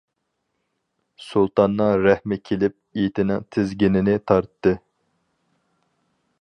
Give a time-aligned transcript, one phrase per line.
[1.25, 4.77] سۇلتاننىڭ رەھمى كېلىپ ئېتىنىڭ تىزگىنىنى تارتتى.